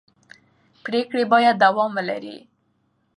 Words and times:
پرېکړې 0.83 1.23
باید 1.33 1.55
دوام 1.65 1.89
ولري 1.97 2.37